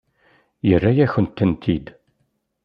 [0.67, 1.87] Yerra-yakent-tent-id.